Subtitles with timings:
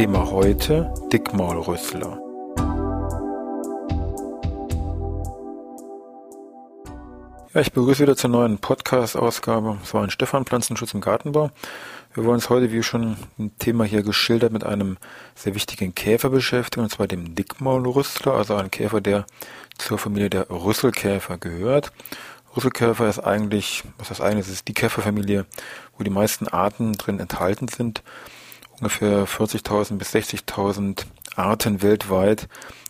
[0.00, 2.18] Thema heute Dickmaulrüssler.
[7.52, 9.76] Ja, ich begrüße wieder zur neuen Podcast-Ausgabe.
[9.82, 11.50] Es war ein Stefan Pflanzenschutz im Gartenbau.
[12.14, 14.96] Wir wollen uns heute, wie schon ein Thema hier geschildert, mit einem
[15.34, 19.26] sehr wichtigen Käfer beschäftigen, und zwar dem Dickmaulrüssler, also ein Käfer, der
[19.76, 21.92] zur Familie der Rüsselkäfer gehört.
[22.56, 25.44] Rüsselkäfer ist eigentlich, was das eigentlich ist, ist die Käferfamilie,
[25.98, 28.02] wo die meisten Arten drin enthalten sind
[28.80, 31.04] ungefähr 40.000 bis 60.000
[31.36, 32.48] Arten weltweit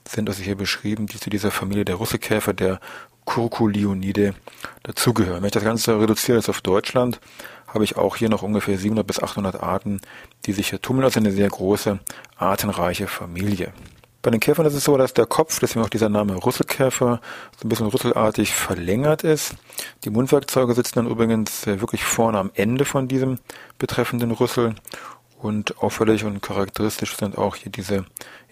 [0.08, 2.80] sind also hier beschrieben, die zu dieser Familie der Russekäfer, der
[3.24, 4.34] Curculionidae,
[4.82, 5.42] dazugehören.
[5.42, 7.20] Wenn ich das Ganze reduziere jetzt auf Deutschland,
[7.68, 10.00] habe ich auch hier noch ungefähr 700 bis 800 Arten,
[10.46, 11.04] die sich hier tummeln.
[11.04, 12.00] Also eine sehr große,
[12.36, 13.72] artenreiche Familie.
[14.22, 17.20] Bei den Käfern ist es so, dass der Kopf, deswegen auch dieser Name Rüsselkäfer,
[17.58, 19.54] so ein bisschen rüsselartig verlängert ist.
[20.04, 23.38] Die Mundwerkzeuge sitzen dann übrigens äh, wirklich vorne am Ende von diesem
[23.78, 24.74] betreffenden Rüssel
[25.42, 28.04] und auffällig und charakteristisch sind auch hier diese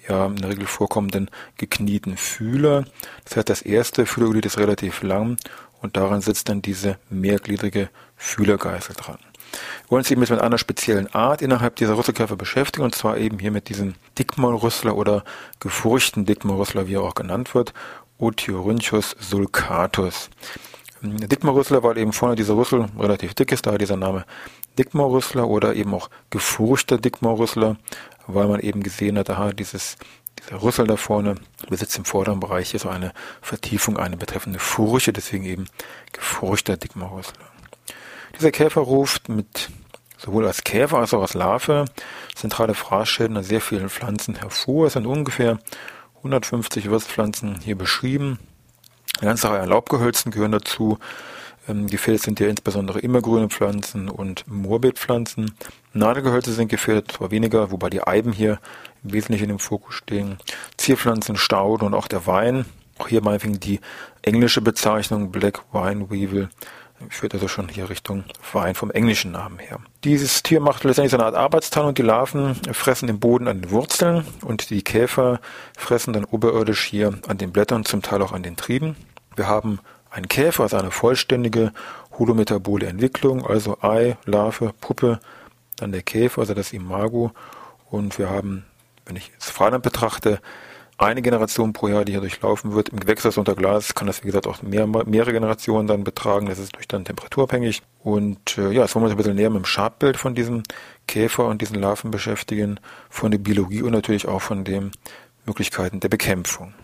[0.08, 2.84] ja in der Regel vorkommenden geknieten Fühler.
[3.25, 5.36] Das heißt, das erste Fühlerglied ist relativ lang
[5.83, 9.19] und daran sitzt dann diese mehrgliedrige Fühlergeißel dran.
[9.83, 13.39] Wir wollen uns eben mit einer speziellen Art innerhalb dieser Rüsselkäfer beschäftigen, und zwar eben
[13.39, 15.25] hier mit diesem Dickmaulrüssler oder
[15.61, 17.72] gefurchten Dickmaulrüssler, wie er auch genannt wird,
[18.19, 20.28] Othyorhynchus sulcatus.
[21.00, 24.25] Dickmaulrüssler, weil eben vorne dieser Rüssel relativ dick ist, daher dieser Name
[24.78, 27.77] Dickmaulrüssler oder eben auch gefurchter Dickmaulrüssler,
[28.27, 29.97] weil man eben gesehen hat, aha, dieses,
[30.39, 31.34] dieser Rüssel da vorne
[31.69, 33.12] besitzt im vorderen Bereich so eine
[33.43, 35.67] Vertiefung, eine betreffende Furche, deswegen eben
[36.12, 37.44] gefurchter Dickmaulrüssler.
[38.37, 39.71] Dieser Käfer ruft mit
[40.19, 41.87] sowohl als Käfer als auch als Larve
[42.34, 44.87] zentrale Fraßschäden an sehr vielen Pflanzen hervor.
[44.87, 45.59] Es sind ungefähr
[46.19, 48.38] 150 Wirtspflanzen hier beschrieben.
[49.19, 50.99] Eine ganze Reihe an Laubgehölzen gehören dazu.
[51.69, 55.53] Ähm, gefährdet sind ja insbesondere immergrüne Pflanzen und Moorbeetpflanzen.
[55.93, 58.59] Nadelgehölze sind gefährdet, zwar weniger, wobei die Eiben hier
[59.05, 60.39] im Wesentlichen im Fokus stehen.
[60.77, 62.65] Zierpflanzen, Stauden und auch der Wein.
[62.99, 63.81] Auch hier meinetwegen die
[64.23, 66.49] englische Bezeichnung Black Wine Weevil
[67.11, 69.79] führt also schon hier Richtung Wein vom englischen Namen her.
[70.05, 71.95] Dieses Tier macht letztendlich so eine Art Arbeitsteilung.
[71.95, 75.41] Die Larven fressen im Boden an den Wurzeln und die Käfer
[75.77, 78.97] fressen dann oberirdisch hier an den Blättern, zum Teil auch an den Trieben.
[79.37, 79.79] Wir haben
[80.10, 81.72] ein Käfer ist eine vollständige
[82.19, 85.20] holometabole Entwicklung, also Ei, Larve, Puppe,
[85.76, 87.32] dann der Käfer, also das Imago.
[87.91, 88.64] Und wir haben,
[89.06, 90.41] wenn ich es Freiland betrachte,
[90.98, 92.88] eine Generation pro Jahr, die hier durchlaufen wird.
[92.88, 96.46] Im Gewächshaus unter Glas kann das, wie gesagt, auch mehr, mehrere Generationen dann betragen.
[96.46, 97.82] Das ist durch dann temperaturabhängig.
[98.02, 100.64] Und äh, ja, jetzt wollen wir uns ein bisschen näher mit dem Schadbild von diesem
[101.06, 104.90] Käfer und diesen Larven beschäftigen, von der Biologie und natürlich auch von den
[105.46, 106.75] Möglichkeiten der Bekämpfung.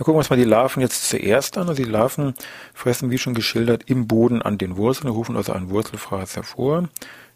[0.00, 1.68] Wir gucken uns mal die Larven jetzt zuerst an.
[1.68, 2.32] Also die Larven
[2.72, 6.88] fressen, wie schon geschildert, im Boden an den Wurzeln, rufen also einen Wurzelfraß hervor.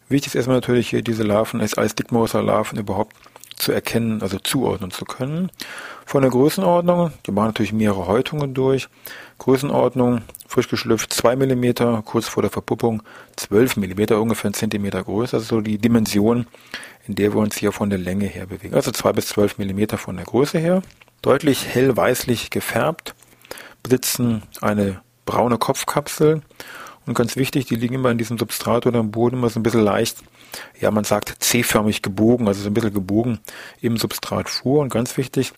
[0.09, 3.15] Wichtig ist erstmal natürlich hier diese Larven als, als Dickmauser-Larven überhaupt
[3.55, 5.51] zu erkennen, also zuordnen zu können.
[6.07, 8.87] Von der Größenordnung, die machen natürlich mehrere Häutungen durch.
[9.37, 13.03] Größenordnung, frisch geschlüpft 2 mm, kurz vor der Verpuppung
[13.35, 15.37] 12 mm, ungefähr ein Zentimeter größer.
[15.37, 16.47] Also so die Dimension,
[17.07, 18.73] in der wir uns hier von der Länge her bewegen.
[18.73, 20.81] Also 2 bis 12 mm von der Größe her
[21.21, 23.15] deutlich hell-weißlich gefärbt,
[23.83, 26.41] besitzen eine braune Kopfkapsel
[27.05, 29.63] und ganz wichtig, die liegen immer in diesem Substrat oder am Boden immer so ein
[29.63, 30.17] bisschen leicht,
[30.79, 33.39] ja man sagt C-förmig gebogen, also so ein bisschen gebogen
[33.81, 35.53] im Substrat vor und ganz wichtig,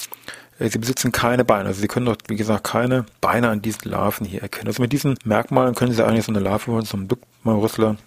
[0.60, 3.90] äh, sie besitzen keine Beine, also sie können dort, wie gesagt, keine Beine an diesen
[3.90, 4.68] Larven hier erkennen.
[4.68, 7.98] Also mit diesen Merkmalen können sie eigentlich so eine Larve von so einem Duckmaulrüssler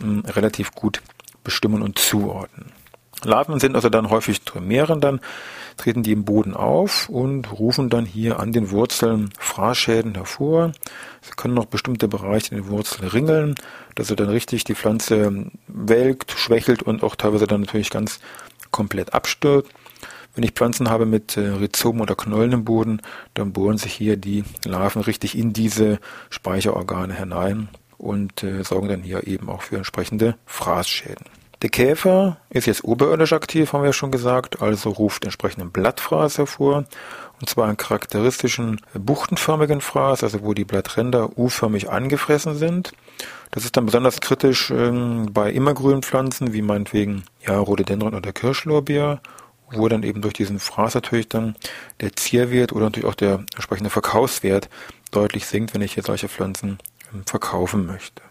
[0.00, 1.02] hm, relativ gut
[1.44, 2.72] bestimmen und zuordnen.
[3.24, 5.20] Larven sind also dann häufig Trimären, dann
[5.76, 10.72] treten die im Boden auf und rufen dann hier an den Wurzeln Fraßschäden hervor.
[11.22, 13.54] Sie können noch bestimmte Bereiche in den Wurzeln ringeln,
[13.94, 18.20] dass er dann richtig die Pflanze welkt, schwächelt und auch teilweise dann natürlich ganz
[18.70, 19.70] komplett abstürzt.
[20.34, 23.00] Wenn ich Pflanzen habe mit äh, Rhizomen oder Knollen im Boden,
[23.34, 25.98] dann bohren sich hier die Larven richtig in diese
[26.30, 31.37] Speicherorgane hinein und äh, sorgen dann hier eben auch für entsprechende Fraßschäden.
[31.62, 36.84] Der Käfer ist jetzt oberirdisch aktiv, haben wir schon gesagt, also ruft entsprechenden Blattfraß hervor.
[37.40, 42.92] Und zwar einen charakteristischen buchtenförmigen Fraß, also wo die Blattränder U-förmig angefressen sind.
[43.50, 49.20] Das ist dann besonders kritisch ähm, bei immergrünen Pflanzen, wie meinetwegen ja, Rhododendron oder Kirschlorbeer,
[49.72, 51.56] wo dann eben durch diesen Fraß natürlich dann
[52.00, 54.68] der Zierwert oder natürlich auch der entsprechende Verkaufswert
[55.10, 56.78] deutlich sinkt, wenn ich jetzt solche Pflanzen
[57.12, 58.22] ähm, verkaufen möchte.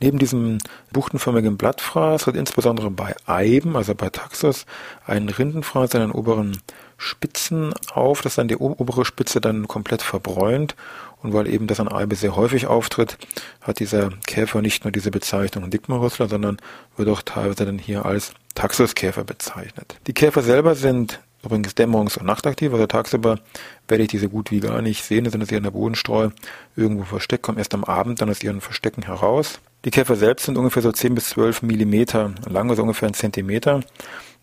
[0.00, 0.58] Neben diesem
[0.92, 4.66] buchtenförmigen Blattfraß tritt insbesondere bei Eiben, also bei Taxus,
[5.06, 6.58] ein Rindenfraß an den oberen
[6.96, 10.76] Spitzen auf, dass dann die obere Spitze dann komplett verbräunt.
[11.20, 13.18] Und weil eben das an Eibe sehr häufig auftritt,
[13.60, 16.58] hat dieser Käfer nicht nur diese Bezeichnung Dickmarüssler, sondern
[16.96, 19.96] wird auch teilweise dann hier als Taxuskäfer bezeichnet.
[20.06, 23.38] Die Käfer selber sind übrigens dämmerungs- und nachtaktiv, also tagsüber
[23.86, 26.30] werde ich diese gut wie gar nicht sehen, sind sie in der Bodenstreu
[26.76, 29.60] irgendwo versteckt, kommen erst am Abend dann aus ihren Verstecken heraus.
[29.84, 33.80] Die Käfer selbst sind ungefähr so 10 bis 12 Millimeter lang, also ungefähr ein Zentimeter.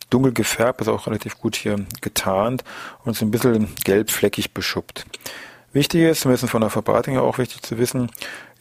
[0.09, 2.63] Dunkel gefärbt, ist auch relativ gut hier getarnt
[3.03, 5.05] und so ein bisschen gelbfleckig beschuppt.
[5.73, 8.09] Wichtig ist, zumindest von der Verbreitung her auch wichtig zu wissen,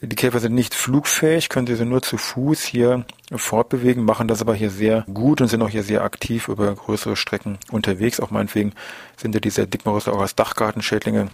[0.07, 4.53] die Käfer sind nicht flugfähig, können sie nur zu Fuß hier fortbewegen, machen das aber
[4.55, 8.19] hier sehr gut und sind auch hier sehr aktiv über größere Strecken unterwegs.
[8.19, 8.73] Auch meinetwegen
[9.17, 11.29] sind ja diese Dickmarüsse auch als Dachgartenschädlinge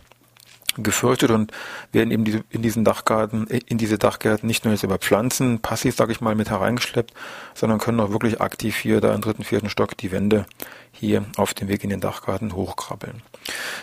[0.77, 1.51] gefürchtet und
[1.91, 6.11] werden eben in diesen Dachgarten, in diese Dachgärten nicht nur jetzt über Pflanzen passiv, sage
[6.11, 7.13] ich mal, mit hereingeschleppt,
[7.53, 10.45] sondern können auch wirklich aktiv hier da im dritten, vierten Stock die Wände
[10.91, 13.21] hier auf dem Weg in den Dachgarten hochkrabbeln.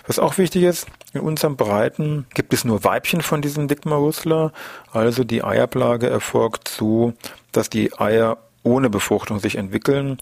[0.06, 4.52] Was auch wichtig ist, in unserem Breiten gibt es nur Weibchen von diesem Dickmarusler,
[4.92, 7.12] also die Eierplage erfolgt so,
[7.52, 10.18] dass die Eier ohne Befruchtung sich entwickeln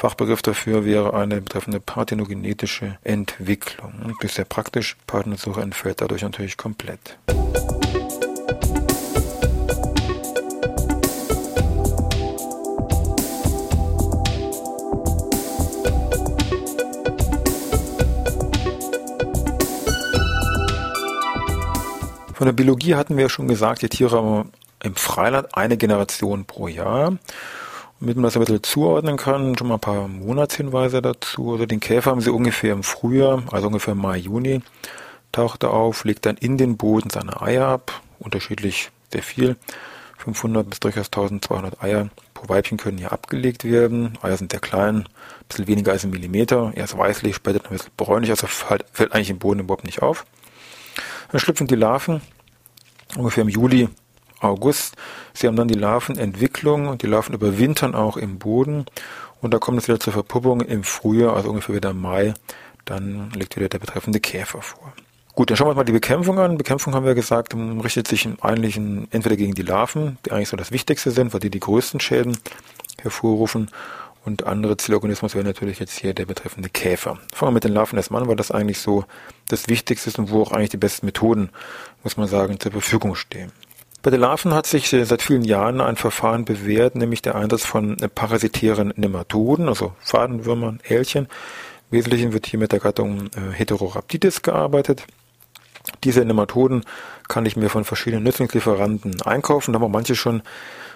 [0.00, 4.14] Fachbegriff dafür wäre eine betreffende parthenogenetische Entwicklung.
[4.22, 4.96] Das ist sehr praktisch.
[5.06, 7.18] Partnersuche entfällt dadurch natürlich komplett.
[22.32, 24.50] Von der Biologie hatten wir ja schon gesagt, die Tiere haben
[24.82, 27.18] im Freiland eine Generation pro Jahr.
[28.00, 31.52] Damit man das ein bisschen zuordnen kann, schon mal ein paar Monatshinweise dazu.
[31.52, 34.62] Also den Käfer haben sie ungefähr im Frühjahr, also ungefähr Mai, Juni,
[35.32, 39.56] taucht er auf, legt dann in den Boden seine Eier ab, unterschiedlich sehr viel.
[40.16, 44.18] 500 bis durchaus 1200 Eier pro Weibchen können hier abgelegt werden.
[44.22, 45.06] Eier sind sehr klein, ein
[45.48, 46.72] bisschen weniger als ein Millimeter.
[46.74, 50.24] Erst weißlich, später ein bisschen bräunlich, also fällt, fällt eigentlich im Boden überhaupt nicht auf.
[51.30, 52.22] Dann schlüpfen die Larven
[53.16, 53.88] ungefähr im Juli
[54.40, 54.96] August.
[55.34, 58.86] Sie haben dann die Larvenentwicklung und die Larven überwintern auch im Boden.
[59.40, 62.34] Und da kommt es wieder zur Verpuppung im Frühjahr, also ungefähr wieder Mai.
[62.84, 64.92] Dann legt wieder der betreffende Käfer vor.
[65.34, 66.58] Gut, dann schauen wir uns mal die Bekämpfung an.
[66.58, 70.72] Bekämpfung haben wir gesagt, richtet sich eigentlich entweder gegen die Larven, die eigentlich so das
[70.72, 72.36] Wichtigste sind, weil die die größten Schäden
[73.00, 73.70] hervorrufen.
[74.24, 77.18] Und andere Zielorganismus wäre natürlich jetzt hier der betreffende Käfer.
[77.32, 79.04] Fangen wir mit den Larven erstmal an, weil das eigentlich so
[79.48, 81.48] das Wichtigste ist und wo auch eigentlich die besten Methoden,
[82.02, 83.50] muss man sagen, zur Verfügung stehen.
[84.02, 87.96] Bei den Larven hat sich seit vielen Jahren ein Verfahren bewährt, nämlich der Einsatz von
[88.14, 91.26] parasitären Nematoden, also Fadenwürmern, Älchen.
[91.90, 95.04] Im Wesentlichen wird hier mit der Gattung äh, Heterorhabditis gearbeitet.
[96.04, 96.84] Diese Nematoden
[97.28, 99.72] kann ich mir von verschiedenen Nützlingslieferanten einkaufen.
[99.72, 100.42] Da haben auch manche schon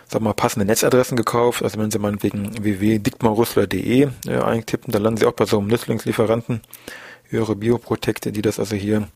[0.08, 1.62] sag mal, passende Netzadressen gekauft.
[1.62, 6.62] Also wenn Sie meinetwegen www.dickmarusler.de äh, eintippen, dann landen Sie auch bei so einem Nützlingslieferanten
[7.28, 9.08] höhere Bioprotekte, die das also hier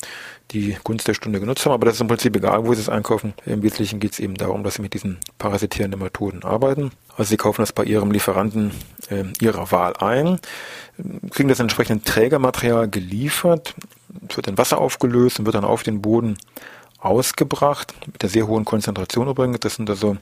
[0.51, 1.73] die Gunst der Stunde genutzt haben.
[1.73, 3.35] Aber das ist im Prinzip egal, wo sie es einkaufen.
[3.45, 6.91] Im Wesentlichen geht es eben darum, dass sie mit diesen parasitierenden Methoden arbeiten.
[7.17, 8.73] Also sie kaufen das bei ihrem Lieferanten
[9.11, 10.41] äh, ihrer Wahl ein,
[11.31, 13.75] kriegen das entsprechende Trägermaterial geliefert,
[14.29, 16.39] es wird in Wasser aufgelöst und wird dann auf den Boden
[16.99, 19.61] ausgebracht, mit der sehr hohen Konzentration übrigens.
[19.61, 20.17] Das sind also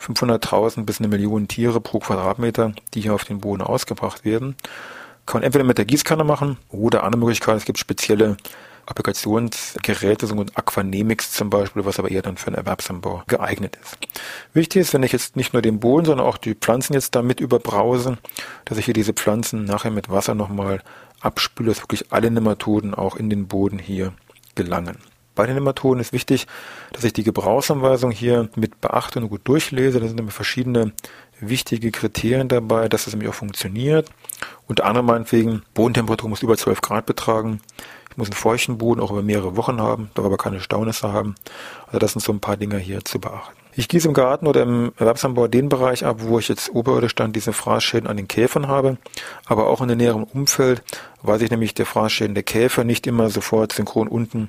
[0.00, 4.56] 500.000 bis eine Million Tiere pro Quadratmeter, die hier auf den Boden ausgebracht werden.
[5.26, 8.36] Kann man entweder mit der Gießkanne machen oder andere Möglichkeit, es gibt spezielle
[8.86, 13.96] Applikationsgeräte, so ein Aquanemics zum Beispiel, was aber eher dann für einen Erwerbsanbau geeignet ist.
[14.54, 17.40] Wichtig ist, wenn ich jetzt nicht nur den Boden, sondern auch die Pflanzen jetzt damit
[17.40, 18.18] überbrause,
[18.64, 20.82] dass ich hier diese Pflanzen nachher mit Wasser nochmal
[21.20, 24.12] abspüle, dass wirklich alle Nematoden auch in den Boden hier
[24.56, 24.98] gelangen.
[25.34, 26.46] Bei den Nematoden ist wichtig,
[26.92, 29.98] dass ich die Gebrauchsanweisung hier mit beachte und gut durchlese.
[29.98, 30.92] Da sind immer verschiedene
[31.48, 34.10] wichtige Kriterien dabei, dass es nämlich auch funktioniert.
[34.66, 37.60] Unter anderem meinetwegen, Bodentemperatur muss über 12 Grad betragen.
[38.10, 41.34] Ich muss einen feuchten Boden auch über mehrere Wochen haben, darf aber keine Staunisse haben.
[41.86, 43.56] Also das sind so ein paar Dinge hier zu beachten.
[43.74, 47.32] Ich gieße im Garten oder im Erwerbsanbau den Bereich ab, wo ich jetzt oberirdisch dann
[47.32, 48.98] diese Fraßschäden an den Käfern habe,
[49.46, 50.82] aber auch in dem näheren Umfeld,
[51.22, 54.48] weil sich nämlich der Fraßschäden der Käfer nicht immer sofort synchron unten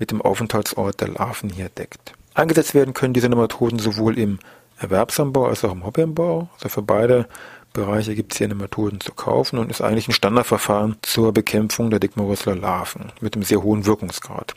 [0.00, 2.14] mit dem Aufenthaltsort der Larven hier deckt.
[2.34, 4.40] Eingesetzt werden können diese Nematoden sowohl im
[4.78, 6.48] Erwerbsanbau als auch im Hobbyanbau.
[6.54, 7.26] Also für beide
[7.72, 12.00] Bereiche gibt es hier Nematoden zu kaufen und ist eigentlich ein Standardverfahren zur Bekämpfung der
[12.00, 14.54] Dickmorüssler Larven mit einem sehr hohen Wirkungsgrad.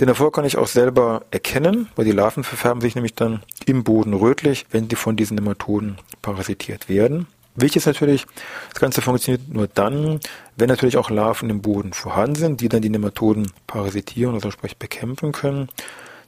[0.00, 3.84] Den Erfolg kann ich auch selber erkennen, weil die Larven verfärben sich nämlich dann im
[3.84, 7.26] Boden rötlich, wenn sie von diesen Nematoden parasitiert werden.
[7.54, 8.26] Wichtig ist natürlich,
[8.70, 10.20] das Ganze funktioniert nur dann,
[10.56, 14.78] wenn natürlich auch Larven im Boden vorhanden sind, die dann die Nematoden parasitieren, also sprich
[14.78, 15.68] bekämpfen können.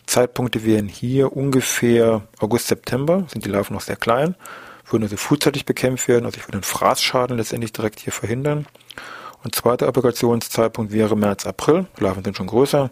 [0.06, 4.34] Zeitpunkte wären hier ungefähr August, September, sind die Larven noch sehr klein,
[4.90, 8.66] würden also frühzeitig bekämpft werden, also ich würde den Fraßschaden letztendlich direkt hier verhindern.
[9.42, 12.88] Und zweiter Applikationszeitpunkt wäre März, April, Larven sind schon größer,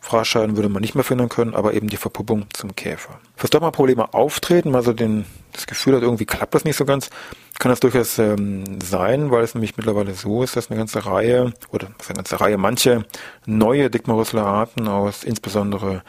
[0.00, 3.18] Fraßschaden würde man nicht mehr finden können, aber eben die Verpuppung zum Käfer.
[3.36, 6.84] Falls doch mal Probleme auftreten, also den, das Gefühl hat, irgendwie klappt das nicht so
[6.84, 7.10] ganz,
[7.58, 11.52] kann das durchaus ähm, sein, weil es nämlich mittlerweile so ist, dass eine ganze Reihe,
[11.72, 13.04] oder eine ganze Reihe, manche
[13.44, 16.02] neue Dickmarusler Arten aus insbesondere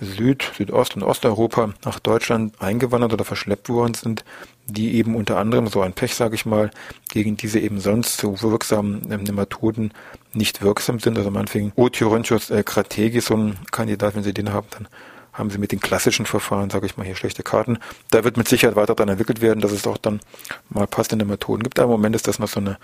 [0.00, 4.24] Süd-, Südost- und Osteuropa nach Deutschland eingewandert oder verschleppt worden sind,
[4.66, 6.70] die eben unter anderem so ein Pech, sage ich mal,
[7.10, 9.92] gegen diese eben sonst so wirksamen ähm, Nematoden
[10.32, 11.18] nicht wirksam sind.
[11.18, 14.88] Also meinetwegen Othyorhynchus äh, crategis, so ein Kandidat, wenn Sie den haben, dann
[15.32, 17.78] haben Sie mit den klassischen Verfahren, sage ich mal hier, schlechte Karten.
[18.10, 20.20] Da wird mit Sicherheit weiter dann entwickelt werden, dass es auch dann
[20.68, 21.78] mal passende Methoden gibt.
[21.78, 22.78] Aber im Moment ist das noch so eine,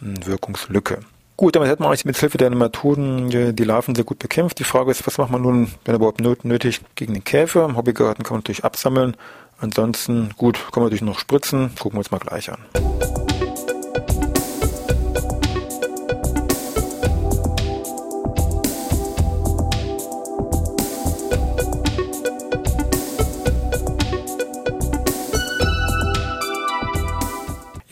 [0.00, 1.00] eine hm, Wirkungslücke.
[1.36, 4.58] Gut, damit hat man eigentlich mit Hilfe der Nematoden die Larven sehr gut bekämpft.
[4.58, 7.64] Die Frage ist, was macht man nun, wenn überhaupt nötig, gegen den Käfer?
[7.64, 9.16] Im Hobbygarten kann man natürlich absammeln.
[9.58, 11.72] Ansonsten, gut, kann man natürlich noch spritzen.
[11.78, 12.58] Gucken wir uns mal gleich an.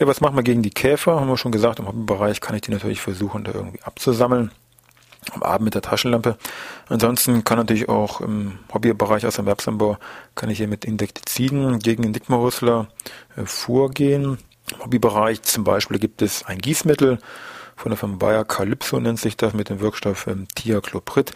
[0.01, 1.19] Ja, was machen wir gegen die Käfer?
[1.19, 4.49] Haben wir schon gesagt, im Hobbybereich kann ich die natürlich versuchen, da irgendwie abzusammeln.
[5.29, 6.39] Am Abend mit der Taschenlampe.
[6.89, 9.99] Ansonsten kann natürlich auch im Hobbybereich aus dem Erwerbsanbau
[10.33, 12.87] kann ich hier mit Insektiziden gegen den Dickmarusler
[13.35, 14.39] äh, vorgehen.
[14.73, 17.19] Im Hobbybereich zum Beispiel gibt es ein Gießmittel
[17.75, 21.31] von der Firma Bayer Calypso nennt sich das mit dem Wirkstoff ähm, Thiacloprid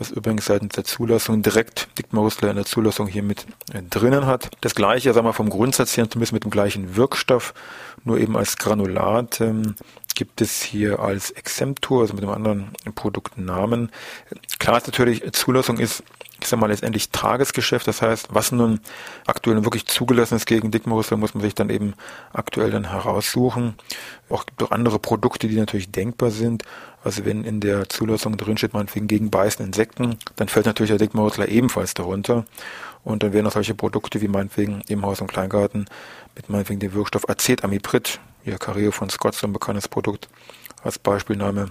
[0.00, 4.50] was übrigens seitens der Zulassung direkt Dickmarusler in der Zulassung hier mit äh, drinnen hat.
[4.62, 7.52] Das gleiche, sagen wir vom Grundsatz her, zumindest mit dem gleichen Wirkstoff,
[8.04, 9.74] nur eben als Granulat ähm,
[10.14, 13.90] gibt es hier als Exemptur, also mit einem anderen Produktnamen.
[14.58, 16.02] Klar ist natürlich, Zulassung ist
[16.44, 17.86] ich sag mal, letztendlich Tagesgeschäft.
[17.86, 18.80] Das heißt, was nun
[19.26, 21.94] aktuell wirklich zugelassen ist gegen Dickmorus, muss man sich dann eben
[22.32, 23.74] aktuell dann heraussuchen.
[24.28, 26.64] Auch gibt auch andere Produkte, die natürlich denkbar sind.
[27.02, 31.48] Also wenn in der Zulassung drinsteht, meinetwegen gegen beißende Insekten, dann fällt natürlich der Dickmorusler
[31.48, 32.44] ebenfalls darunter.
[33.04, 35.86] Und dann werden auch solche Produkte wie meinetwegen im Haus- und Kleingarten
[36.36, 40.28] mit meinetwegen dem Wirkstoff Acetamiprid, ja Careo von Scott, so ein bekanntes Produkt
[40.82, 41.70] als Beispielname,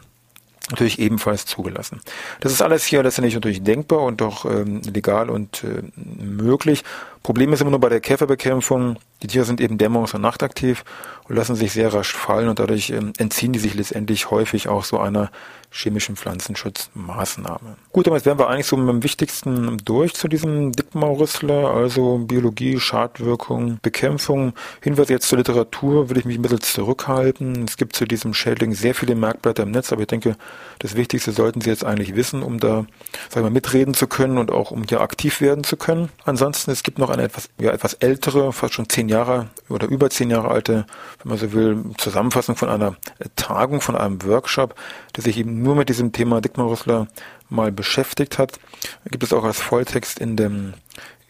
[0.69, 2.01] natürlich ebenfalls zugelassen.
[2.39, 6.83] Das ist alles hier letztendlich natürlich denkbar und auch ähm, legal und äh, möglich.
[7.23, 10.85] Problem ist immer nur bei der Käferbekämpfung, die Tiere sind eben dämmerungs- und nachtaktiv
[11.27, 14.85] und lassen sich sehr rasch fallen und dadurch ähm, entziehen die sich letztendlich häufig auch
[14.85, 15.29] so einer
[15.71, 17.75] chemischen Pflanzenschutzmaßnahme.
[17.91, 22.79] Gut, damit wären wir eigentlich so mit dem Wichtigsten durch zu diesem Dickmaurüssler, also Biologie,
[22.79, 24.53] Schadwirkung, Bekämpfung.
[24.81, 27.65] Hinweise jetzt zur Literatur würde ich mich ein bisschen zurückhalten.
[27.65, 30.37] Es gibt zu diesem Schädling sehr viele Merkblätter im Netz, aber ich denke,
[30.79, 32.85] das Wichtigste sollten Sie jetzt eigentlich wissen, um da,
[33.29, 36.09] sagen wir mal, mitreden zu können und auch um hier aktiv werden zu können.
[36.25, 40.09] Ansonsten, es gibt noch eine etwas, ja, etwas ältere, fast schon zehn Jahre oder über
[40.09, 40.85] zehn Jahre alte,
[41.21, 42.95] wenn man so will, Zusammenfassung von einer
[43.35, 44.75] Tagung, von einem Workshop,
[45.15, 47.07] der sich eben nur mit diesem Thema Dickmarusler
[47.49, 48.59] mal beschäftigt hat.
[49.05, 50.73] Gibt es auch als Volltext in dem,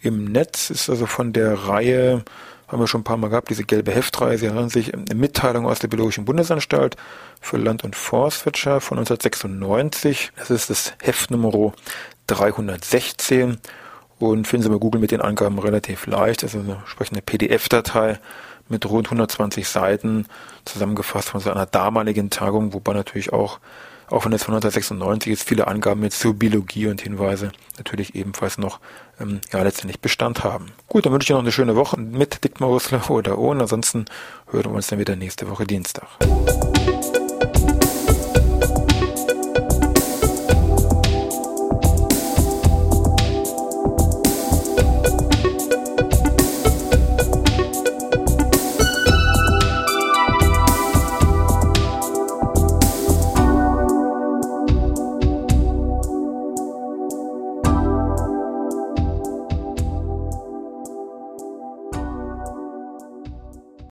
[0.01, 2.24] im Netz, ist also von der Reihe,
[2.67, 5.65] haben wir schon ein paar Mal gehabt, diese gelbe Heftreihe, sie erinnern sich, eine Mitteilung
[5.65, 6.95] aus der Biologischen Bundesanstalt
[7.41, 10.31] für Land- und Forstwirtschaft von 1996.
[10.38, 11.74] Das ist das Heft Nummer
[12.27, 13.57] 316
[14.19, 16.43] und finden Sie bei Google mit den Angaben relativ leicht.
[16.43, 18.19] Das ist eine entsprechende PDF-Datei
[18.67, 20.25] mit rund 120 Seiten
[20.65, 23.59] zusammengefasst von so einer damaligen Tagung, wobei natürlich auch,
[24.07, 28.57] auch wenn es von 1996 ist, viele Angaben jetzt zur Biologie und Hinweise natürlich ebenfalls
[28.57, 28.79] noch
[29.19, 30.67] ähm, ja letztendlich Bestand haben.
[30.88, 33.61] Gut, dann wünsche ich Ihnen noch eine schöne Woche mit Dickmar Rüssler oder ohne.
[33.61, 34.05] Ansonsten
[34.51, 36.07] hören wir uns dann wieder nächste Woche Dienstag.